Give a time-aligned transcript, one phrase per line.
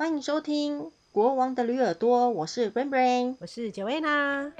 [0.00, 0.80] 欢迎收听
[1.12, 4.50] 《国王的驴耳朵》，我是 Brain Brain，我是 Joanna。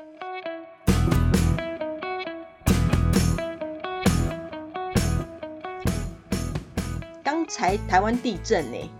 [7.24, 8.90] 刚才台湾地震呢？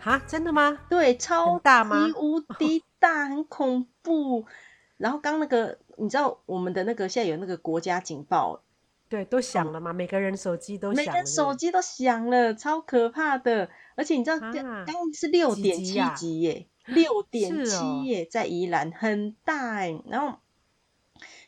[0.00, 0.78] 哈，真的吗？
[0.88, 2.06] 对，超大吗？
[2.16, 4.46] 无敌大，很恐怖。
[4.96, 8.62] 然后刚那个，你知道我们的那个现在有那个国家警报。
[9.10, 13.68] 对，都响了嘛，每个人手机都响了，每个人手机都响了，超可怕的。
[14.00, 20.02] 而且你知道，刚、是六点七级耶，六 点七耶，在宜兰很大哎。
[20.08, 20.38] 然后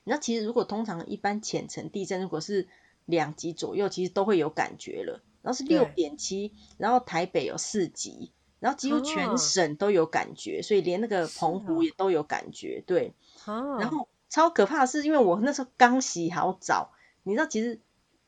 [0.05, 2.69] 你知道，其实如果通常一般浅层地震，如果是
[3.07, 5.23] 两级左右，其实都会有感觉了。
[5.41, 12.85] 然后是六点七，然后台北有四级，然后几乎全省都有感觉，哦、所以连那个澎湖也都有感觉。
[12.87, 13.15] 对，
[13.47, 16.93] 哦、然后超可怕的是，因为我那时候刚洗好澡。
[17.23, 17.81] 你知道，其实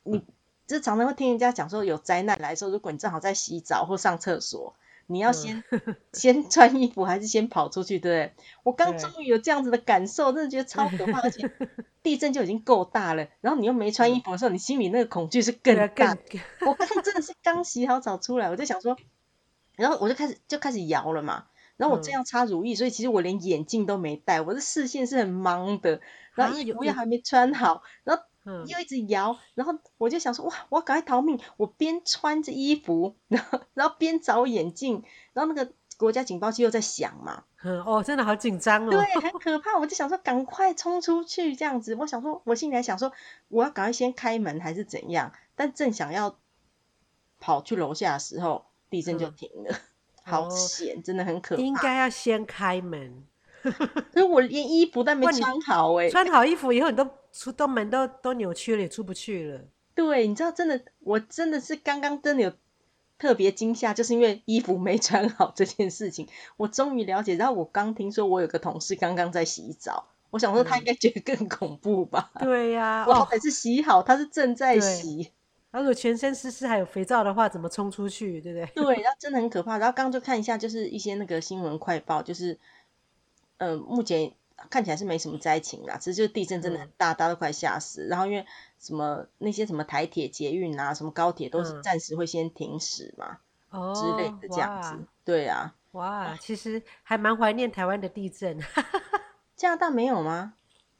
[0.02, 0.22] 你
[0.66, 4.74] 就常常会听人家讲说，有灾难来的时候，如果你正好在洗澡或上厕所，
[5.06, 8.44] 你要先、嗯、先穿衣服还是先跑出去，对不对？
[8.62, 11.50] 我刚终于有这样子的感受，真的觉得超可怕，而且
[12.02, 16.16] 地震就已经够大了，然后你又没穿衣服的时候，你心里那个恐惧是更大。
[16.66, 18.96] 我刚真的是刚洗好澡出来，我就想说，
[19.76, 21.44] 然后我就开始就开始摇了嘛，
[21.76, 26.00] 然后我这样擦乳液，所以其实我连眼镜都没戴，我的视线是很盲的，
[26.34, 28.22] 然后衣服又还没穿好，然后。
[28.44, 31.40] 又一直摇，然后我就想说，哇，我要赶快逃命！
[31.56, 37.44] 我边穿着衣服，然 后然后边找眼镜，然后那个国家警报器又在响嘛。
[37.62, 38.90] 嗯，哦，真的好紧张哦。
[38.90, 39.78] 对，很可怕。
[39.78, 41.94] 我就想说，赶快冲出去这样子。
[41.94, 43.12] 我想说，我心里还想说，
[43.48, 45.32] 我要赶快先开门还是怎样？
[45.54, 46.38] 但正想要
[47.40, 49.70] 跑去楼下的时候，地震就停了。
[49.72, 49.80] 嗯、
[50.24, 51.62] 好险，真的很可怕。
[51.62, 53.24] 应该要先开门。
[53.62, 57.08] 可是我连衣服都没穿好哎，穿好衣服以后你都。
[57.34, 59.60] 出都门都都扭曲了，也出不去了。
[59.96, 62.52] 对，你知道，真的，我真的是刚刚真的有
[63.18, 67.34] 特别惊吓，就是因为衣服没穿好这件事情，我终于了解。
[67.34, 72.30] 然后我刚听说我有个同事刚刚在洗澡，我想说他应该觉得更恐怖吧？
[72.34, 75.32] 嗯、 对呀、 啊，我还是洗好，哦、他是正在洗。
[75.72, 78.40] 他如果全身湿湿还有肥皂的话，怎么冲出去？
[78.40, 78.66] 对不对？
[78.80, 79.76] 对，然后真的很可怕。
[79.78, 82.60] 然后刚刚就看一下，就是一些那个新闻快报，就是
[83.58, 84.32] 呃，目前。
[84.70, 88.06] 看起来是没什么灾情啦，其实就是地震真的很大，嗯、大家都快吓死。
[88.08, 88.44] 然后因为
[88.78, 93.38] 什么那些什么台铁、捷运啊，什么高铁都是暂时会先停驶嘛，
[93.70, 94.94] 嗯、之类的这样子。
[94.94, 98.58] 哦、对啊，哇，其实还蛮怀念台湾的地震。
[99.56, 100.54] 加拿大没有吗？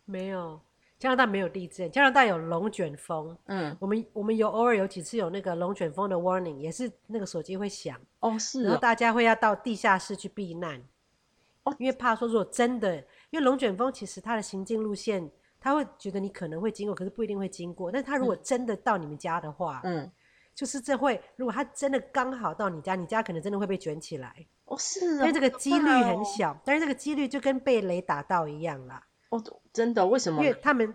[0.05, 0.61] 没有，
[0.99, 1.91] 加拿大没有地震。
[1.91, 3.37] 加拿大有龙卷风。
[3.47, 8.01] 嗯，我们我们有偶尔有几次有那个龙卷风的 warning，也是那个手机会响。
[8.21, 8.65] 哦，是哦。
[8.65, 10.83] 然后大家会要到地下室去避难。
[11.65, 13.05] 哦，因为怕说如果真的。
[13.35, 15.29] 因为龙卷风其实它的行进路线，
[15.59, 17.91] 他会觉得你可能会经过，可是不一定会经过。
[17.91, 20.09] 但是他如果真的到你们家的话，嗯，
[20.55, 24.47] 就是这会，如果他真的刚好到你家，你家可能真的会被卷起来。
[24.67, 29.05] 哦，是啊，因为这个几率很小，哦、但是这个几率就跟被雷打到一样啦。
[29.31, 30.07] 哦，真的？
[30.07, 30.41] 为什么？
[30.41, 30.87] 因为他们，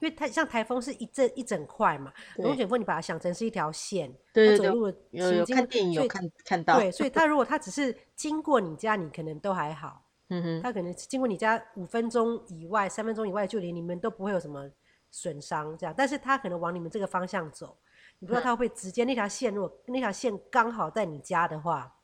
[0.00, 10.02] 因为它像台风是一阵一整块嘛，龙卷风你把它想成是一条线，对，走路的有有看电影有看看到，对，所以他如果他只是经过你家，你可能都还好。
[10.32, 14.66] 嗯哼，他可能经过你家五分钟以外、三分钟以外的距离，你们都不会有什么
[15.10, 15.94] 损伤这样。
[15.94, 17.76] 但是他可能往你们这个方向走，
[18.18, 21.94] 你不知道他会直接那条线，如果那条线刚好在你家的话，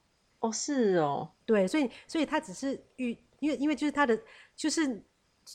[0.40, 4.20] 哦，是哦，对，所以所以他只是遇，因为因为就是他的
[4.54, 5.02] 就是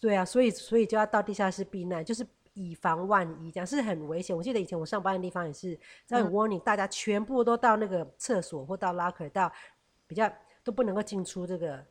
[0.02, 4.36] 对啊，所以所以就要到地下室避难，就是以防万一，这样是很危险。
[4.36, 9.52] 我记得以前我上班的地方也是在 warning，大家全部都到那个厕所或到 locker 到
[10.08, 10.28] 比较
[10.64, 11.86] 都不能够进出这个。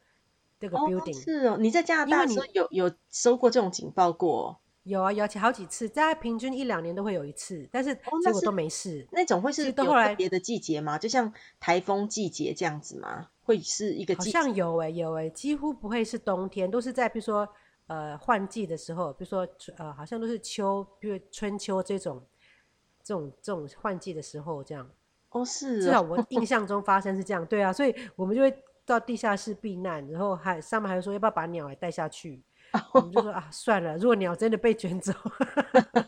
[0.62, 4.60] 这个 building、哦、是哦，你在加拿大的时候有有收过这种警报过？
[4.84, 9.02] 有啊，有好几次，大概平均一两年都会有一次，但是结果都没事。
[9.02, 10.98] 哦、那，那种会是有特别的季节吗？
[10.98, 13.28] 就像台风季节这样子吗？
[13.42, 14.38] 会是一个季节？
[14.38, 17.48] 好像有哎、欸、有哎、欸，几乎不会是冬天，都是在比如说
[17.88, 19.46] 呃换季的时候，比如说
[19.76, 22.22] 呃好像都是秋，比如春秋这种
[23.02, 24.88] 这种这种换季的时候这样。
[25.30, 25.80] 哦，是、哦。
[25.80, 28.54] 至少我印象中发生是这样，对啊，所以我们就会。
[28.84, 32.42] 到地下室避难，然后还上面还说要不要把鸟也带下去，
[32.92, 35.12] 我们就说啊算了，如果鸟真的被卷走，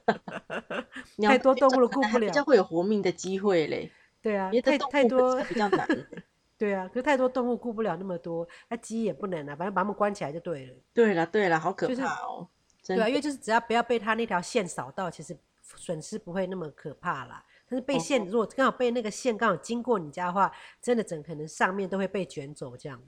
[1.23, 3.91] 太多动物了顾不了，比较会有活命的机会嘞。
[4.21, 5.87] 对啊，太太多比较难。
[6.57, 10.75] 对啊，可是太多动物顾不了那么多，那鸡也不能啊，反正把它们关起来就对了。
[10.93, 12.49] 对了对了，好可怕哦。
[12.87, 17.45] 对啊，因为就是只要不要被它那条线扫到，其实损失不会那么可怕啦。
[17.75, 18.31] 但是被线，oh.
[18.31, 23.01] 如果刚好被那个线刚好经过你家的话，真的整可能上面都会被卷走这样。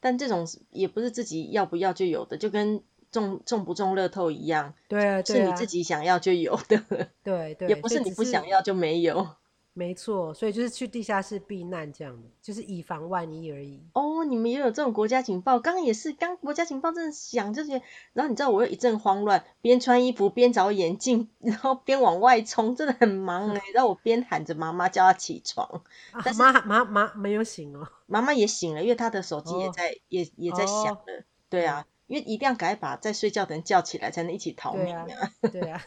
[0.00, 6.82] 但这种也不是自己要不要就有的，就跟中中不中乐透一样，对啊，对啊，是你自己想要就有的，
[7.22, 9.28] 对对， 也不是你不想要就没有。
[9.74, 13.80] 没错，所以就是去地下室避难这样的，就是以防万一而已。
[13.94, 15.58] 哦，你们也有这种国家警报？
[15.58, 17.80] 刚刚也是，刚国家警报正响这些，
[18.12, 23.72] 然后你知道我又一阵慌乱，边穿衣服边找眼镜，然后边往外冲，真的很忙哎、 欸。
[23.72, 25.66] 然后我边喊着妈妈叫她起床，
[26.10, 31.24] 啊、但是妈妈妈没有醒哦，妈妈也醒了，因为她的手机也在、哦、也也在响了、哦。
[31.48, 35.06] 对啊，因为一定要赶快把在睡觉的人叫起来，才能一起逃命啊。
[35.52, 35.80] 对啊。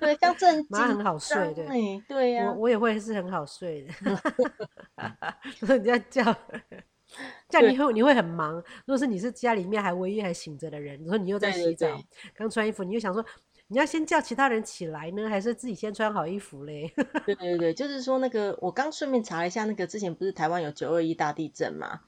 [0.00, 1.64] 对， 像正 妈很好睡的，
[2.08, 3.92] 对呀、啊，我我也会是很好睡的。
[5.60, 6.22] 如果你要叫，
[7.48, 8.54] 这样你会你会很忙。
[8.54, 11.86] 如果是你是家里面还唯一还醒着的人，你说你又在洗澡，
[12.34, 13.24] 刚穿衣服，你又想说
[13.68, 16.92] 你要先叫其他人起来呢，还是自己先穿好衣服嘞？
[17.24, 22.00] 对对对，就是说那个我刚顺便查了一下，那个之前不是台湾有九二一大地震嘛？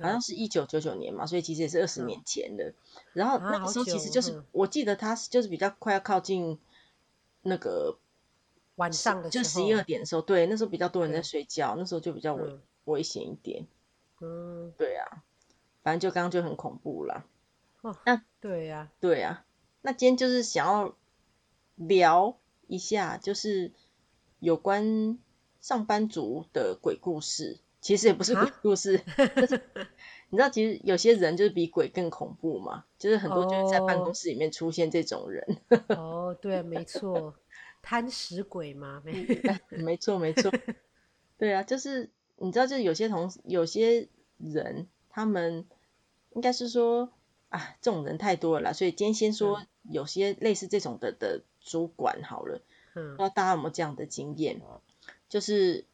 [0.00, 2.74] 好像是一九九九年嘛，所以其实也是二十年前的、嗯。
[3.12, 6.58] 然后那个时候其实就是、啊、我记得它就是比较快要靠近。
[7.42, 7.96] 那个
[8.74, 13.66] 晚上的，就十一二点的时候，对，那时候比较多人在睡觉，那时候就比较危、嗯、危险一点。
[14.20, 15.24] 嗯，对啊，
[15.82, 17.24] 反正就刚刚就很恐怖啦。
[17.80, 19.46] 哦，那对呀、啊，对呀。
[19.80, 20.94] 那今天就是想要
[21.76, 22.36] 聊
[22.66, 23.72] 一下，就是
[24.38, 25.18] 有关
[25.62, 27.58] 上班族的鬼故事。
[27.80, 28.98] 其实也不是鬼故事，
[29.36, 29.60] 就是
[30.28, 35.56] 你知道，其实有些人就是比鬼更恐怖嘛，就是很多就是在办公室里面出现这种人。
[35.88, 37.34] 哦，哦对，没错，
[37.80, 39.26] 贪食鬼嘛，没
[39.70, 40.52] 没错没错，
[41.38, 45.66] 对啊，就是你知道，就是有些同事，有些人，他们
[46.34, 47.10] 应该是说
[47.48, 52.60] 啊，这种人太多了啦，所以今天先说有些类似这种的的主管好了，
[52.94, 54.60] 嗯，不知道大家有没有这样的经验，
[55.30, 55.86] 就是。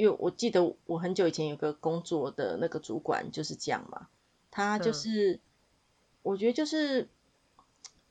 [0.00, 4.08] 因为我记得我很久以前有个工作的那个主管就是这样嘛，
[4.50, 5.40] 他就是，嗯、
[6.22, 7.02] 我觉得就是，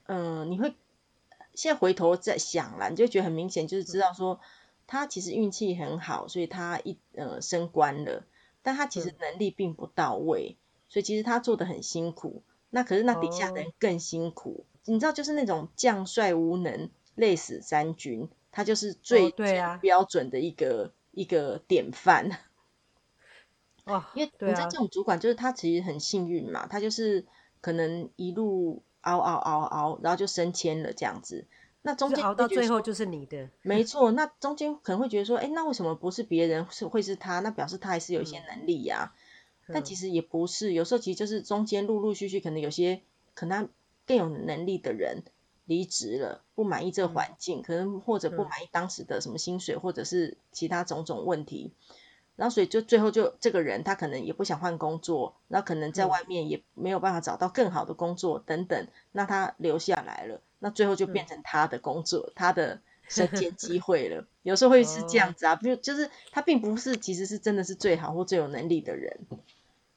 [0.04, 0.76] 嗯、呃，你会
[1.52, 4.38] 现在回头再想啦，你就觉得很明显，就是知道说
[4.86, 8.22] 他其实运气很好，所以他一呃升官了，
[8.62, 10.56] 但他其实能力并不到位，
[10.88, 12.44] 所以其实他做的很辛苦。
[12.70, 20.92] 那可是那底下的人更辛苦，哦、你知道，就是那种将帅无能，累死三军，他就是最、哦啊、最标准的一个。
[21.12, 22.30] 一个典范，
[23.84, 27.26] 哦，因为你知道这种主管就是他其实很幸运嘛，他就是
[27.60, 31.46] 可能一路熬熬熬熬，然后就升迁了这样子。
[31.82, 34.12] 那中间熬到最后就是你的，没错。
[34.12, 37.40] 那中间可能会觉得说，哎，那为什么不是别人是会是他？
[37.40, 39.14] 那表示他还是有一些能力呀、啊
[39.66, 39.72] 嗯。
[39.72, 43.00] 但其实也不是，有时候其实就是中间陆陆续续可能有些
[43.32, 43.72] 可能他
[44.06, 45.22] 更有能力的人。
[45.70, 51.70] 离职了，不满意这个环境，嗯，可能或者不满意当时的什么薪水，嗯，或者是其他种种问题，
[52.34, 64.26] 然后所以就最后就这个人他可能也不想换工作，然后可能在外面也没有办法找到更好的工作等等，那他留下来了，那最后就变成他的工作，嗯，他的 升迁机会了。
[64.42, 69.20] 有时候会是这样子啊，比如就是他并不是其实是真的是最好或最有能力的人。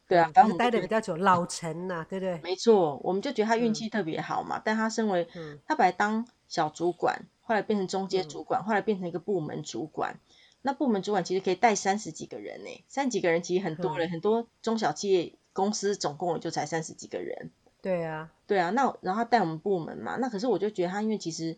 [0.05, 2.39] 对啊，反正待的比较久，老成呐、啊，对不对？
[2.43, 4.57] 没错，我们就觉得他运气特别好嘛。
[4.57, 10.19] 嗯、但他身为，嗯、他本来当小主管，后来变成中阶主管、嗯，后来变成一个部门主管。
[10.61, 17.51] 那部门主管其实可以带三十几个人呢，三十几个人其实很多人、嗯，很多中小企业公司总共也就才三十几个人。
[17.81, 18.69] 对啊，对啊。
[18.71, 21.57] 那然后他带我们部门嘛，那可是我就觉得他，因为其实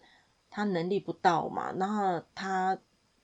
[0.52, 2.78] 他能力不到嘛，然后他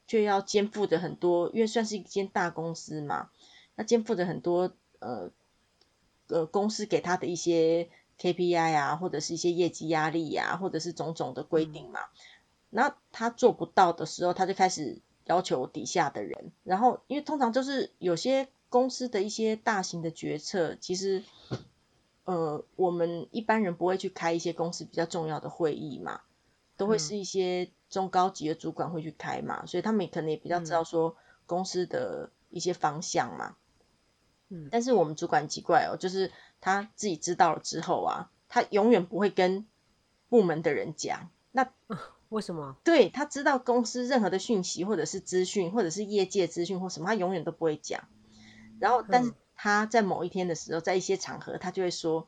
[0.07, 3.29] 却要肩负着很多，因为算是一间大公司嘛，
[3.75, 4.73] 那肩负着很多。
[5.01, 5.31] 呃，
[6.27, 7.89] 呃，公司给他的一些
[8.19, 11.99] KPI 啊，或者是一些业绩压力呀、啊，或者是种种的规定嘛，
[12.69, 16.51] 那、嗯、他做不到的时候，他就开始要求底下的人。
[16.63, 21.23] 然后，因为通常就是有些公司的一些大型的决策，其实，
[22.25, 26.21] 呃，我们一般人不会去开一些公司比较重要的会议嘛，
[26.77, 31.17] 都会是一些中高级的主管会去开嘛，嗯、所以他们可能也比较知道说
[31.47, 33.57] 公司的一些方向嘛。
[34.69, 39.65] 但是我们主管奇怪哦，就是他自己知道了之后啊，他永远不会跟
[40.27, 41.29] 部门的人讲。
[41.51, 41.69] 那
[42.29, 42.75] 为什么？
[42.83, 48.07] 对，他知道公司任何的讯息，或者是资讯，或者是业界资讯或什么，他永远都不会讲。
[48.79, 52.27] 然后，但是他在某一天的时候，在一些场合，他就会说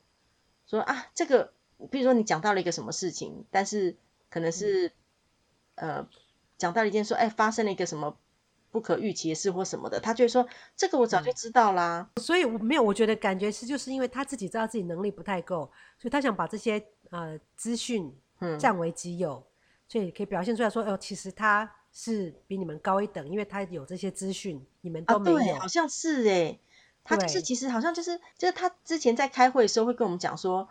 [0.65, 1.53] 说啊，这个，
[1.92, 3.96] 比如说你讲到了一个什么事情，但是
[4.30, 4.94] 可能是、
[5.75, 6.08] 嗯、呃，
[6.58, 8.18] 讲到了一件说，哎，发生了一个什么。
[8.74, 12.10] 不可预期的事或什么的，他就会说这个我早就知道啦。
[12.15, 18.12] 嗯、所以我没有，我觉得感觉是就是因为他自己知道自己能力不太够，所以他想把这些呃资讯
[18.60, 19.44] 占为己有、嗯，
[19.88, 25.38] 所以可以表现出来说，哦、呃，其实他是比你们高一等，因为他有这些资讯，你们都没有。
[25.38, 26.58] 啊、对，好像是哎，
[27.03, 30.68] 他就是其实好像就是就是他之前在开会的时候会跟我们讲说，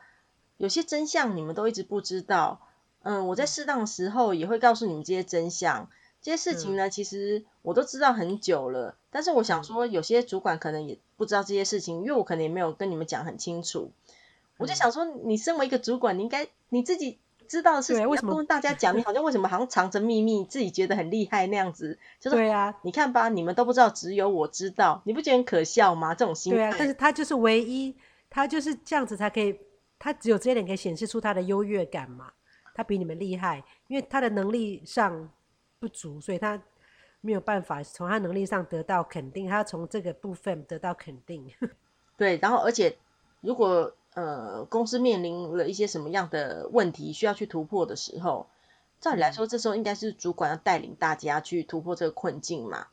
[0.56, 2.66] 有些真相你们都一直不知道，
[3.02, 5.88] 嗯，我在适当的时候也会告诉你们这些真相。
[6.22, 13.90] 这些事情呢，嗯、其实我都知道很久了，但是我想说，有些主管可能也不知道这些事情，因为我可能也没有跟你们讲很清楚。
[14.56, 18.96] 我就想说，你身为一个主管，你应该你自己知道的事情，为什么跟大家讲？
[18.96, 21.98] 你好像为什么好像藏着秘密，自己觉得很厉害那样子？
[22.20, 26.14] 就是对啊，你看吧，你们都不知道，只有我知道，你不觉得很可笑吗？
[26.14, 26.58] 这种心态。
[26.58, 27.96] 对啊，但是他就是唯一，
[28.30, 29.58] 他就是这样子才可以，
[29.98, 32.32] 他只有这一点可以显示出他的优越感嘛。
[32.74, 35.28] 他比你们厉害，因为他的能力上
[35.82, 36.62] 不足，所以他
[37.20, 41.50] 没有办法从他能力上得到肯定，他要从这个部分得到肯定。
[42.16, 42.96] 对，然后而且
[43.40, 48.46] 如果呃公司面临了一些什么样的问题需要去突破的时候，
[49.00, 52.86] 照理来说，这时候应该是主管要带领大家去突破这个困境嘛，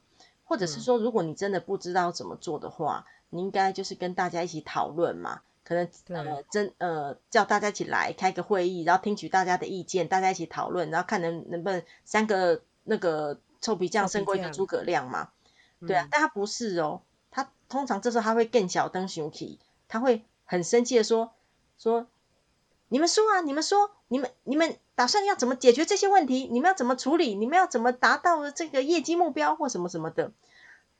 [0.46, 5.42] 或者是说，如果你真的不知道怎么做的话，你应该就是跟大家一起讨论嘛。
[5.64, 15.30] 可能呃真呃叫大家一起来开个会议，然后听取大家的意见，大家一起讨论，然后看能能不能三个那个臭皮匠胜过一个诸葛亮嘛？
[15.88, 21.32] 对啊，嗯、但他不是哦，他通常这时候他会更小灯熊体，他会很生气的说
[21.78, 22.08] 说
[22.90, 26.50] 你们说啊，你们说，你们你们打算要怎么解决这些问题？
[26.52, 27.36] 你们要怎么处理？
[27.36, 30.32] 你们要怎么达到这个业绩目标或什么什么的？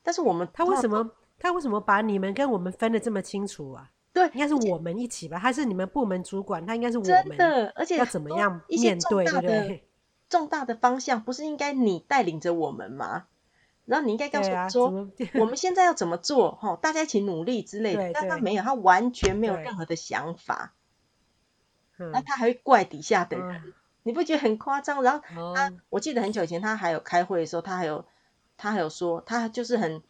[0.02, 3.90] 但是我们他为什么他为什么把你们跟我们分的这么清楚啊？
[4.12, 5.38] 对，应该是我们一起吧？
[5.38, 9.24] 他是你们部门主管，他应该是我们的，而且要怎么样面对？
[9.24, 9.89] 对不对？
[10.30, 13.26] 重大的方向不是应该你带领着我们吗？
[13.84, 16.52] 然后你应该告诉我说，我们现在要怎么做？
[16.52, 18.12] 哈，大家一起努力之类的。
[18.14, 20.72] 但他没有，他完全没有任何的想法。
[21.98, 25.02] 那他还会怪底下的人，你不觉得很夸张？
[25.02, 28.06] 然后他，我记得很久以前他还有开会的时候，他还有
[28.56, 30.02] 他还有说，他就是很，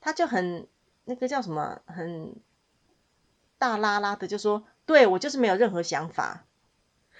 [0.00, 0.66] 他就很
[1.04, 2.34] 那个叫什么很。
[3.60, 6.44] 大拉拉的就说：“对，我就是没有任何想法。”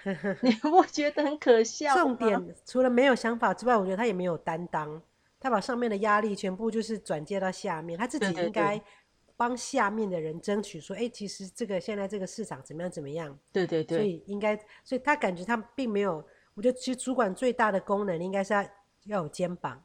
[0.41, 1.93] 你不觉得很可笑？
[1.95, 5.01] 重点除了没有想法之外，我觉得他也没有担当。
[5.39, 8.81] 他把上面的压力全部就是转接到下面，他自己应该
[9.37, 16.25] 帮下面的人争取说：“哎、欸，其实这个现在这个市场怎么样怎么样？”对对对，所以应该，所以他感觉他并没有。
[16.55, 18.63] 我觉得其实主管最大的功能应该是要
[19.05, 19.81] 要有肩膀。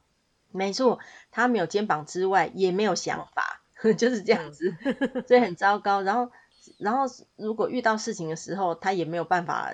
[0.51, 0.99] 没错，
[1.31, 3.61] 他没有肩膀之外，也没有想法，
[3.97, 4.75] 就是这样子，
[5.27, 6.01] 所以很糟糕。
[6.01, 6.31] 然后。
[6.79, 7.03] 然后，
[7.35, 9.71] 如果遇到事情的时候，他也没有办法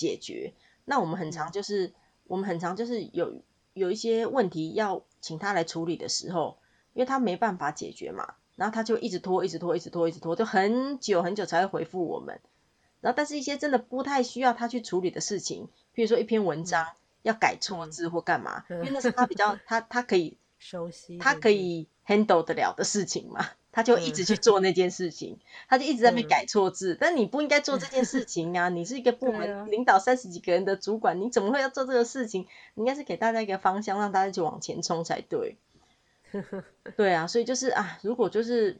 [0.00, 0.54] 解决，
[0.86, 1.94] 那我们很常就是，嗯、
[2.28, 3.42] 我们很常就是有
[3.74, 6.56] 有一些问题要请他来处理的时候，
[6.94, 12.40] 因为他没办法解决嘛，然后他就一直拖，一直拖，一直拖，一直拖，就很久很久才会回复我们。
[13.02, 16.86] 然后，但是一些真的不太需要他去处理的事情，譬如说一篇文章
[17.20, 23.44] 要改错字或干嘛，嗯、因为那是他比较他他可以 熟悉，他可以 handle 得了的事情嘛。
[23.72, 28.68] 他就一直去做那件事情，嗯、他就一直在被改错字，嗯、但你不应该做这件事情啊！
[28.68, 32.46] 你是一个部门领导三十几个人的主管，你怎么会要做这个事情？
[32.74, 35.56] 你应该是给大家一个方向，让大家去往前冲才对。
[36.96, 38.78] 对啊，所以就是啊，如果就是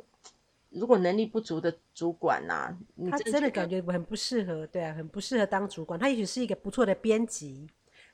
[0.71, 2.79] 如果能力不足的主管呐、啊，
[3.11, 5.99] 他真的感觉很不适合，对啊，很不适合当主管。
[5.99, 7.69] 他也许是一个不错的编辑。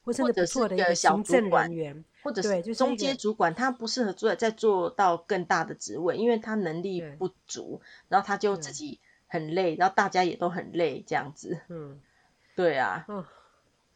[0.06, 1.68] 或者是一个小主管，
[2.22, 11.60] 或者是中阶主管，他不适合做再做到更大的职位，因为他能力不足，然后他就自己很累，然后大家也都很累，这样子。
[11.68, 12.00] 嗯，
[12.54, 13.04] 对啊。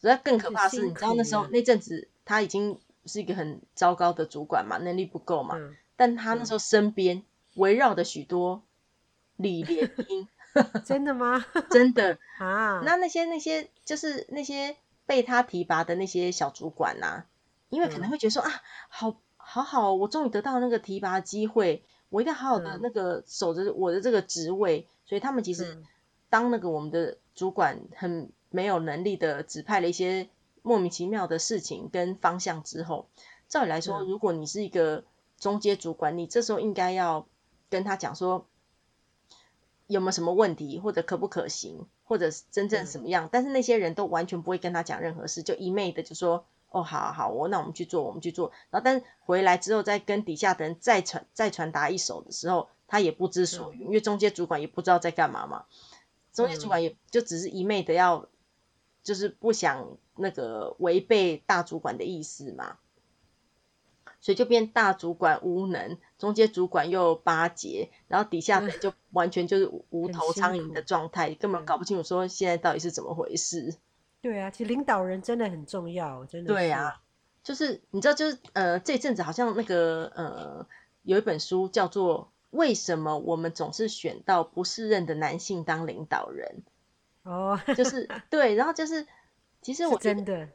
[0.01, 5.57] 所以更可怕的是，你知道那时候那阵子他已经是一个很糟糕的主管嘛，能力不够嘛，
[5.97, 7.23] 但他那时候身边
[7.55, 8.63] 围绕的许多
[9.37, 10.27] 李连英，
[10.85, 11.47] 真的吗？
[11.71, 12.83] 真的啊。
[12.85, 14.77] 那那些那些就是那些。
[15.11, 17.27] 被他提拔的那些小主管呐、啊，
[17.69, 25.83] 因为可能会觉得说、嗯、啊，好，好好，我终于得到那个提拔机会，我一定要好好的那个守着我的这个职位，嗯、所以他们其实
[26.29, 30.29] 当那个我们的主管很没有能力的指派了一些
[30.63, 33.09] 莫名其妙的事情跟方向之后，
[33.49, 35.03] 照理来说，嗯、如果你是一个
[35.39, 37.27] 中阶主管，你这时候应该要
[37.69, 38.47] 跟他讲说
[39.89, 41.89] 有没有什么问题或者可不可行。
[42.11, 48.51] 或者是真正什么样，嗯、但是那些人都完全不会跟他讲任何事，就一昧的就说哦，好好好，我那我们去做，我们去做。
[48.71, 55.67] 然后，但是回来之后再跟底下的人再传再传达一手的时候，他也不知所云，嗯、因为中介主管也不知道在干嘛嘛。
[56.33, 58.27] 中介主管也就只是一昧的要，
[59.05, 62.77] 就是不想那个违背大主管的意思嘛。
[64.21, 73.75] 所以就变大主管无能，中间主管又巴结，然后底下的就完全就是无头苍蝇的状态，根本搞不清楚说现在到底是怎么回事。
[74.21, 76.53] 对啊，其实领导人真的很重要，真的。
[76.53, 77.01] 对啊，
[77.43, 80.67] 就是你知道，就是呃这阵子好像那个呃
[81.03, 86.63] 有一本书叫做《为什么我们总是选到不适任的男性当领导人》。
[87.31, 89.07] 哦，就是 对，然后就是
[89.63, 90.51] 其实我真的。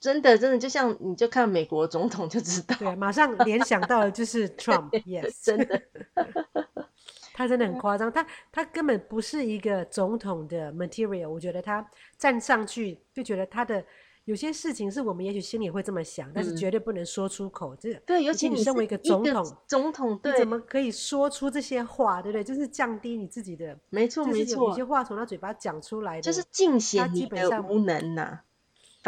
[0.00, 5.82] 真的真的就像你就看美国总统就知道，对，马上联想到的就是 Trump，Yes，真的，
[7.34, 11.86] 他真的很夸张，他他根本不是一个总统的 material，我觉得他
[12.16, 13.84] 站上去就觉得他的。
[14.24, 17.74] 有些事情是我们也许心里会这么想，但是绝对不能说出口。
[17.74, 22.20] 这、嗯、对，尤其你身为一个总统，总统对，你怎么可以说出这些话？
[22.20, 22.44] 对不对？
[22.44, 24.68] 就是降低你自己的，没错没错。
[24.68, 28.44] 有些话从他嘴巴讲出来的，就是尽显你的无能呐、啊，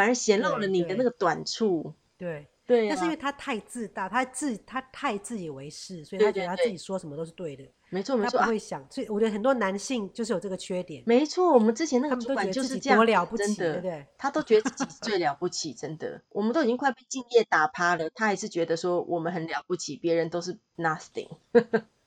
[0.00, 1.92] 反而显露了你的那个短处。
[2.16, 7.64] 对对，对，但是因为他太自大，他自他太自以为是，所以他觉得他自己说什么都是对的。
[7.90, 11.02] 没错没错，他不会想、啊，所以我觉得很多男性就是有这个缺点。
[11.04, 14.06] 没错，我们之前那个主管就是这样，多了不起，真的，对不对？
[14.16, 16.22] 他都觉得自己 最了不起，真的。
[16.30, 21.28] 我们都已经快被敬业打趴了，他还是觉得说我们很了不起，别人都是 nothing。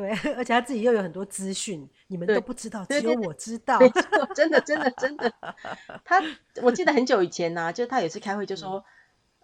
[0.00, 3.78] 对， 而且他自己又有很多资讯，你们都不知道，只有我知道。
[3.78, 4.02] 没错，
[4.34, 5.32] 真的真的真的。
[6.04, 6.22] 他
[6.62, 8.84] 我记得很久以前呢、啊，就他有一次开会就说，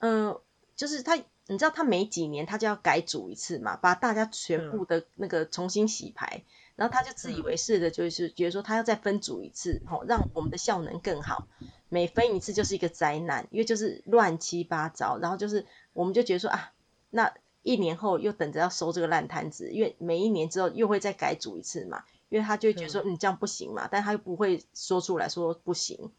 [0.01, 0.43] 嗯、呃，
[0.75, 1.19] 就是他。
[1.49, 11.47] 你知道他每几年他就要改组一次嘛，把大家全部的那个重新洗牌，嗯、然后他就自以为是的，就是觉得说他要再分组一次，吼，让我们的效能更好。
[11.89, 16.73] 每分一次就是一个灾难，因为就是乱七八糟，然后就是我们就觉得说啊，
[17.11, 17.33] 那
[17.67, 26.13] 一年后又等着要收这个烂摊子，因为每一年之后又会再改组一次嘛，因为他就会觉得说嗯，这样不行嘛，但他又不会说出来说不行，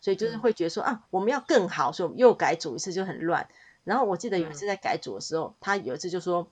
[0.00, 3.48] 所以就是会觉得说啊，我们要更好，所以我们又改组一次就很乱。
[3.84, 6.50] 然后我记得有一次在改组的时候，嗯、他有一次就说，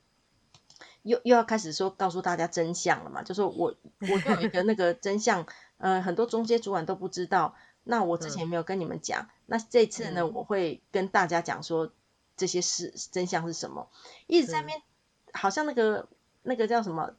[1.02, 5.46] 又又要开始说告诉大家真相了嘛，就说我 我有一个那个真相，
[5.78, 11.90] 呃，很多中介主管都不知道，那我之前没有跟你们讲，嗯、那这次呢、嗯，我会跟大家讲说
[12.38, 13.90] 这些事真相是什么，
[14.28, 14.72] 一直在那
[15.32, 16.08] 好像那个
[16.42, 17.10] 那个叫什么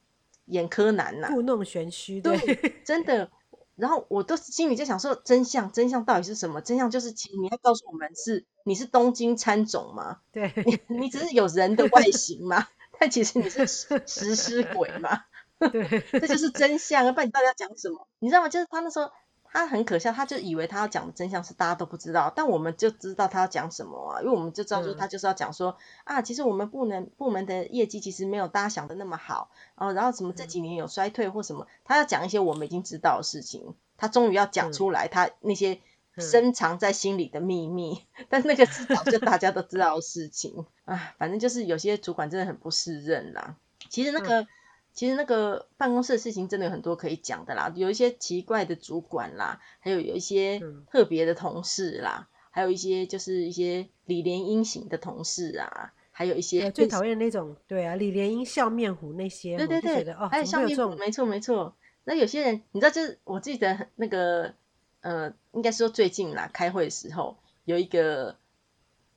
[0.45, 3.29] 演柯南呐、啊，故弄玄虚，对，真的。
[3.75, 6.59] 然后我都心里在想说，真相，真相到底是什么？
[6.61, 10.19] 真相就是，其实你要告诉我们是你是东京喰种吗？
[10.33, 12.67] 对，你你只是有人的外形吗？
[12.99, 15.23] 但其实你是食尸鬼吗？
[15.59, 17.05] 对， 这就是真相。
[17.05, 18.07] 要不然你到底要讲什么？
[18.19, 18.49] 你知道吗？
[18.49, 19.11] 就是他那时候。
[19.51, 35.79] 他很可笑，他就以为他要讲的真相是大家都不知道，但我们就知道他要讲什么啊，因为我们就知道说他就是要讲说、嗯、啊，其实我们部门部门的业绩其实没有大家想的那么好，哦，然后什么这几年有衰退或什么，他要讲一些我们已经知道的事情，他终于要讲出来他那些
[36.17, 40.65] 深藏在心里的秘密，嗯、 但那个是早就大家都知道的事情。
[40.85, 43.55] 啊，反正就是有些主管真的很不适任啦，
[43.89, 44.47] 其实那个。
[44.89, 50.59] 嗯其实那个办公室的事情真的有很多可以讲的啦，有一些奇怪的主管啦，还有有一些
[50.91, 61.75] 特别的同事啦，嗯、还有一些就是一些李莲英型的同事啊，还有一些最讨厌那种对啊李莲英笑面虎那些，对对对，哦，还有笑面虎，没错没错。
[62.03, 64.53] 那有些人你知道，就是我记得那个
[64.99, 68.35] 呃，应该说最近啦，开会的时候有一个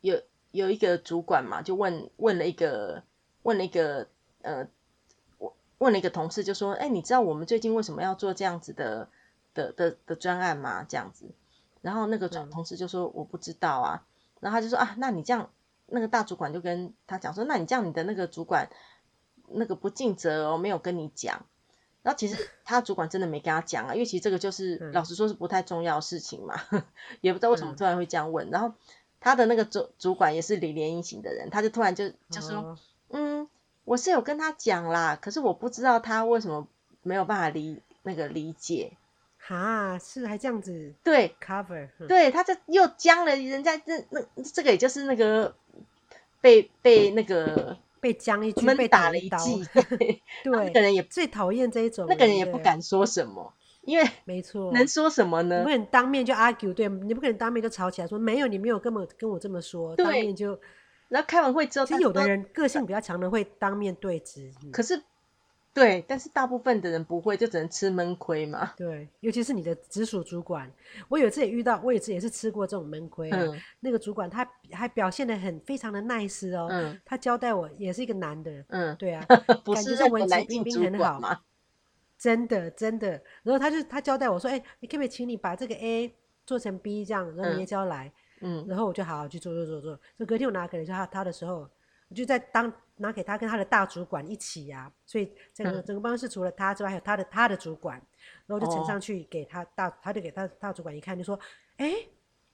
[0.01, 3.03] 有有一个主管嘛，就问问了一个
[3.43, 4.07] 问了一个
[4.43, 4.69] 呃。
[5.83, 9.09] 问了一个同事，就说：“哎，你知道我们最近为什么要做这样子的
[9.53, 10.87] 的的的专案吗？
[10.89, 11.27] 这样子。”
[11.83, 14.07] 然后那个同事就说：“我不知道啊。”
[14.39, 15.51] 然后他就说：“啊，那你这样，
[15.87, 18.71] 那个大主管就跟他讲说，那你这样，你的那个主管
[19.49, 21.45] 那个不尽责哦，没有跟你讲。”
[22.05, 26.55] 然后其实 他主管真的没跟他讲啊，因为其实这个就是老实说是不太重要的事情嘛，
[27.21, 28.49] 也不知道为什么突然会这样问。
[28.51, 28.73] 然后
[29.19, 32.79] 他的那个主主管也是李连英型的人，他就突然就就说：“嗯。”
[33.85, 36.69] 我是有跟他讲啦，可是我不知道他为什么
[37.03, 38.93] 没有办法理那个理解。
[39.45, 40.95] 哈，是还这样子？
[41.03, 44.21] 对，cover，对，他就又僵了人家这那
[44.55, 45.57] 这个也就是那个
[46.41, 49.65] 被被那个 被僵一军被打了一记。
[49.75, 55.59] 对， 那个人也最讨厌这一种，那个人也不敢说什么，因为 没错，能说什么呢？
[55.59, 60.57] 你不可能当面就 argue，对，你不可能当面就吵起来说没有，你没有跟我跟我这么说，当面就。
[61.13, 64.51] 然后开完会之后，其实有的人个性比较强的会当面对质。
[64.73, 65.03] 可是，
[65.75, 68.73] 对，但是大部分的人不会，就只能吃闷亏嘛。
[68.79, 70.73] 对，尤其是你的直属主管，
[71.11, 73.39] 我有一次也遇到，我有一次也是吃过这种闷亏、啊。
[73.39, 73.61] 嗯。
[73.81, 76.69] 那个主管他还表现的很非常的 nice 哦。
[76.71, 76.99] 嗯。
[77.05, 78.65] 他交代我也是一个男的。
[78.69, 78.97] 嗯。
[78.97, 79.23] 对啊。
[79.63, 81.41] 不是那个男性主管吗？
[82.19, 83.21] 真的真的。
[83.43, 86.15] 然后他就他交代我说：“哎、欸，你可不可以请你把这个 A
[86.47, 88.07] 做成 B 这样，然后你也交来。
[88.07, 88.13] 嗯”
[88.43, 89.97] 嗯，然后我就好好去做做做做。
[90.17, 91.69] 所以隔天我拿给他他的时候，
[92.09, 94.93] 我就在当拿给他跟他的大主管一起呀、啊。
[95.07, 98.01] 所以整个、嗯、整个办公室除了他之外，还有他的他的主管。
[98.47, 101.39] 然后就呈上去给他大，哦、他就给他大主管一看，就说
[101.79, 101.93] ：“哎，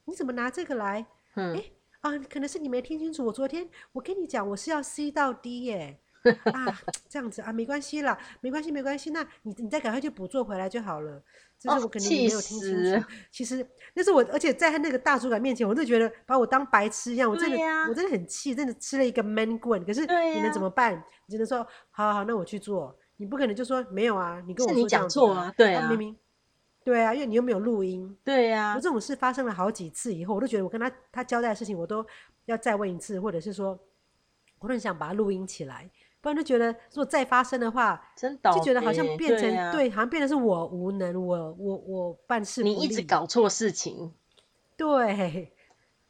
[0.05, 1.05] 你怎么拿这个来？
[1.35, 1.65] 嗯，哎
[2.01, 3.27] 啊，可能是你没听清楚。
[3.27, 5.99] 我昨天我跟你讲，我是要 C 到 D 耶。
[6.53, 11.23] 啊，这样子啊，没关系啦，没关系，没关系，那你你再赶快去补做回来就好了。
[11.59, 13.01] 这是我肯定没有听清楚。
[13.01, 17.29] 哦、其实那是我，而且在他那个大主管面前，我就觉得把我当白痴一样。
[17.29, 19.85] 我真的，啊、我真的很气，真的吃了一个闷棍。
[19.85, 20.95] 可是你能怎么办？
[20.95, 22.97] 啊、你只能说，好好好，那我去做。
[23.17, 26.17] 你不可能就说没有啊，你跟我说讲错啊，对啊，啊，明明，
[26.85, 28.17] 对啊，因为你又没有录音。
[28.23, 28.75] 对呀、啊。
[28.77, 32.07] 这种事发生了好几次以后，我都觉得我跟他他交代的事情，我都
[32.45, 33.77] 要再问一次，或者是说，
[34.61, 35.91] 我很想把它录音起来。
[36.29, 44.13] 不然就觉得，如果再发生的话，真的就觉得好像变成对，好像变成是我无能，我我我办事，你一直搞错事情，
[44.77, 45.51] 对。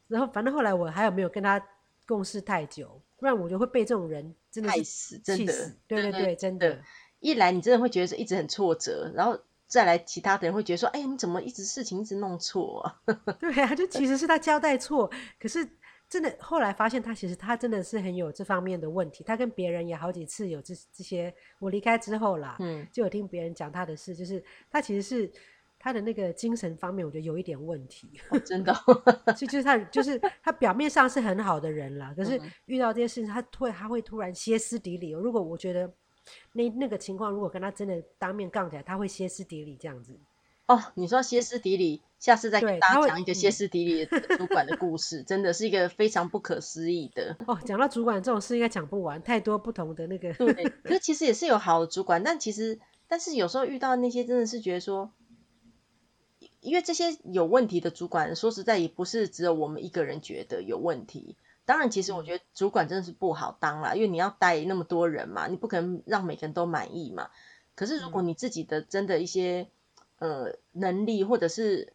[0.09, 1.63] 然后反正后来我还有没有跟他
[2.05, 5.53] 共事太久，不然我就会被这种人真的气死，真的，
[5.87, 6.79] 对对对，真的。
[7.21, 12.99] 一来你真的会觉得一直很挫折，然后再来其他的人会觉得说，哎呀，你怎么一直事情一直弄错啊？
[13.39, 15.65] 对啊，就其实是他交代错，可是。
[16.09, 19.23] 真的，后来发现他其实他真的是很有这方面的问题。
[19.23, 25.31] 他跟别人也好几次有这这些，我离开之后啦，嗯，就有听别人讲他的事，就是他其实是
[25.77, 28.09] 他的那个精神方面，我觉得有一点问题。
[28.29, 28.73] 哦、 真的，
[29.37, 35.11] 就就是他就是他表面上是很好的人啦，可是遇到这些事情，他突他会突然歇斯底里。
[35.11, 35.93] 如果我觉得
[36.53, 40.17] 那那个情况，如果跟他真的当面杠起来，他会歇斯底里这样子。
[40.65, 47.37] 哦，你说歇斯底里，下次再跟大家讲一个歇斯底里的主管的故事，真的是一个非常不可思议的。
[47.47, 50.33] 哦，讲到主管这种事，应该讲不完，太多不同的那个。
[50.33, 50.53] 对，
[50.83, 55.11] 可是 其实也是有好的主管，但其实，但是有时候遇到那些真的是觉得说，
[56.59, 61.37] 因为这些有问题的主管，说实在也不是只有我们一个人觉得有问题。
[61.63, 67.29] 当然，其实我觉得主管真的是不好当啦，因为你要带那么多人嘛，你不可能让每个人都满意嘛。
[67.75, 69.69] 可是如果你自己的真的一些。
[70.21, 71.93] 呃，能力或者是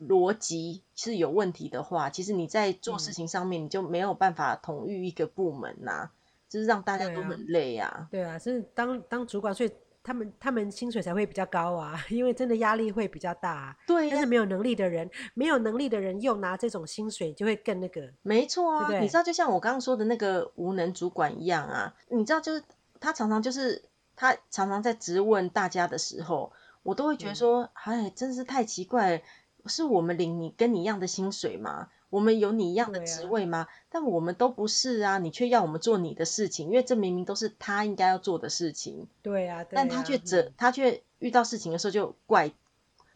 [0.00, 6.12] 逻辑是有问题的话，其实你在做事情上面你就没有办法统御一个部门呐、啊，
[6.48, 8.08] 就是让大家都很累啊。
[8.10, 9.70] 对啊，是当当主管，所以
[10.02, 13.76] 他们他们薪水才会比较高啊， 因为真的压力会比较大、啊。
[13.86, 18.10] 对、啊，但是没有能力的人，没有能力的人又拿这种薪水，就会更那个。
[18.22, 22.64] 没错啊，对对，你知道，就像我刚刚说的那个无能主管一样啊，你知道，就是
[23.00, 23.84] 他常常就是
[24.16, 26.52] 他常常在质问大家的时候。
[26.82, 29.22] 我都会觉得说，哎、嗯，真是太奇怪了，
[29.66, 31.88] 是我们领你跟你一样的薪水吗？
[32.08, 33.58] 我们有你一样的职位吗？
[33.60, 39.06] 啊、但我们都不是啊，你却要我们做你的事情，因为这明明都是他应该要做的事情。
[39.22, 42.52] 对啊，对啊，但他却责，嗯、他却遇到事情的时候就怪，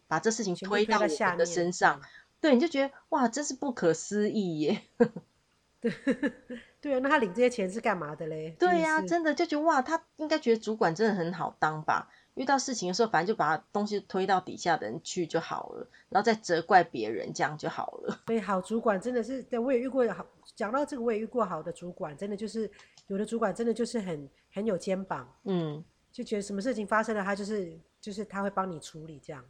[0.07, 2.01] 把这事情推到我们的身上。
[2.39, 4.81] 对，你就觉得哇，真是不可思议耶。
[5.81, 5.91] 对，
[6.79, 8.55] 对啊，那他领这些钱是干嘛的嘞？
[8.57, 12.09] 对呀、啊，真的就觉得哇，他应该觉得主管真的很好当吧。
[12.35, 18.19] 遇到事情的时候，反正就把东西推到底下的人去就好了，然后再责怪别人，这样就好了。
[18.27, 20.25] 所以好主管真的是，对，我也遇过好。
[20.55, 22.69] 讲到这个，我也遇过好的主管，真的就是
[23.07, 29.43] 有的主管真的就是很很有肩膀，嗯，就觉得什么事情发生了，他就是就是他会帮你处理这样。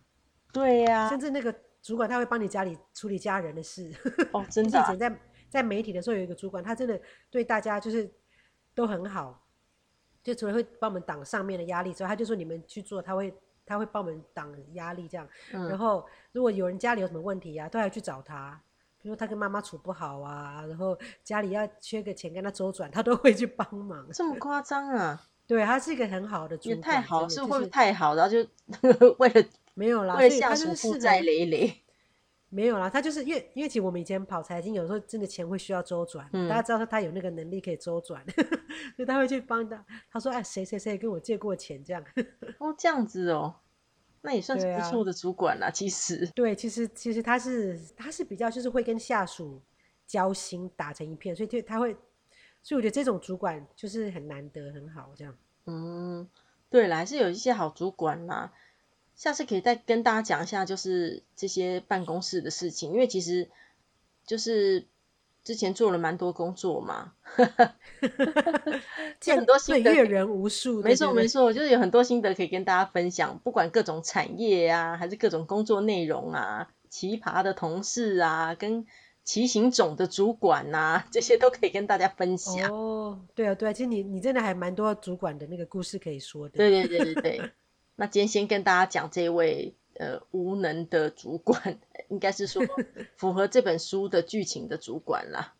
[0.53, 3.91] 对呀、啊，甚至那个主管他会帮你家里处理家人的事。
[4.31, 4.83] 哦， 真的、啊。
[4.83, 5.19] 以前在
[5.49, 8.09] 在媒体的时候有一个主管，他真的对大家就是
[8.73, 9.44] 都很好。
[10.25, 13.31] 就除了会帮我们挡上面的压力之外，他就说你们去做，他会
[13.63, 15.25] 他会帮我们挡压力这样。
[15.53, 18.59] 嗯、然后如果有人家里有什么问题啊，都要去找他。
[18.97, 24.03] 比如说他跟妈妈处不好啊，然后家里要缺个钱跟他周转，他都会去帮忙。
[24.11, 25.21] 这么夸张啊？
[25.45, 26.75] 对，他是一个很好的主管。
[26.77, 28.39] 也太好是会不会太好，然后就
[29.19, 29.43] 为了
[29.75, 31.83] 没有啦，为了下属负债累累。
[32.49, 38.23] 没有啦，他就是因为因为其实我们以前跑财经，有时候真的钱会需要周转，嗯、大家知道说他有那个能力可以周转，
[38.95, 39.83] 所以他会去帮他。
[40.09, 42.01] 他说：“哎，谁谁谁跟我借过钱？”这样。
[42.59, 43.55] 哦，这样子哦，
[44.21, 45.67] 那也算是不错的主管啦。
[45.67, 49.61] 啊、其实，对，其实其实他是他是比较就是会跟下属
[50.07, 51.93] 交心，打成一片，所以就他会，
[52.61, 55.35] 所以我觉得这种主管就是很难得，很好这样。
[55.65, 56.29] 嗯，
[56.69, 58.53] 对啦，还是有一些好主管啦。
[59.15, 63.49] 下次可以再跟大家讲一下，就是这些办公室的事情，因为其实
[64.25, 64.85] 就是
[65.43, 67.13] 之前做了蛮多工作嘛，
[69.25, 70.81] 有很多心得，阅 人无数。
[70.81, 78.85] 没错没错，就是有很多心得可以跟大家分享，不管各种产业啊，还是各种工作内容啊，奇葩的同事啊，跟
[79.23, 82.69] 奇形种的主管啊，这些都可以跟大家分享。
[82.71, 86.57] 哦，对啊对啊，其实你你真的还蛮多主管的那个故事可以说的。
[86.57, 87.51] 对对对对对。
[87.95, 91.79] 那今天先跟大家讲这位呃无能的主管，
[92.09, 92.61] 应该是说
[93.15, 95.55] 符合这本书的剧情的主管啦。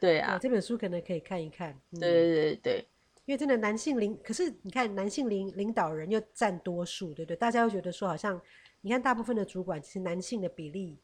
[0.00, 1.72] 对啊，这本书可能可以看一看。
[1.90, 2.88] 嗯、对对对对，
[3.24, 7.36] 因为真的男性领，可是你看男性领领导人又占多数，对不对？
[7.36, 8.40] 大家又觉得说好像，
[8.82, 11.00] 你看大部分的主管其实男性的比例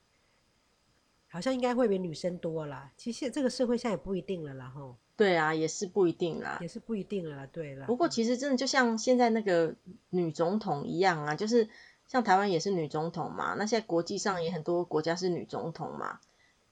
[1.26, 2.92] 好像应该会比女生多啦。
[2.96, 4.96] 其实这个社会现在也不一定了啦，吼。
[5.16, 7.86] 对啊，也是不一定啦，也是不一定啦，对啦。
[7.86, 9.74] 不过其实真的就像现在那个
[10.10, 11.68] 女总统一样啊，就是
[12.08, 16.18] 像台湾也是女总统嘛，那现在国际上也很多国家是女总统嘛，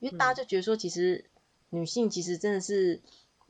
[0.00, 1.24] 因为大家就觉得说，其实
[1.70, 3.00] 女性其实真的是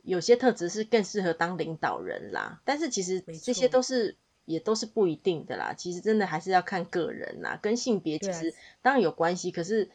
[0.03, 8.53] 有些特质是更适合当领导人啦，但是其实这些都是也都是不一定的啦，其实真的还是要看个人啦，跟性别其实
[8.83, 9.89] 当然有关系，可是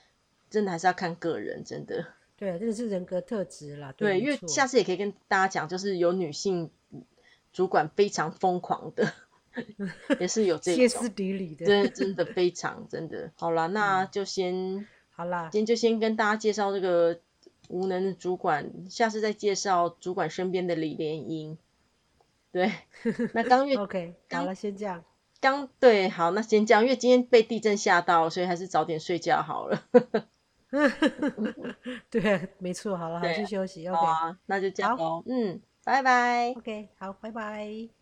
[0.50, 2.06] 真的还是要看个人，真的。
[2.38, 3.92] 对，这个是人格特质啦。
[3.96, 6.70] 对，对，因为下次也可以跟大家讲，就是有女性
[7.52, 9.12] 主管非常疯狂的，
[10.20, 13.32] 也是有这种歇斯底里的，真，真的非常真的。
[13.36, 17.18] 好啦，那就先、嗯、好啦，今天就先跟大家介绍这个
[17.68, 21.58] 无能的主管，下次再介绍主管身边的李莲英。
[22.52, 22.72] 对，
[23.34, 25.04] 那刚月 OK，好了，先这样。
[25.40, 29.82] 刚对，好，那先这样，因为今天被地震吓到，所以还是早点睡觉好了。
[32.10, 37.97] 对，没错，好了，好去休息，OK，那就这样喽，嗯，拜拜，OK，好，拜拜。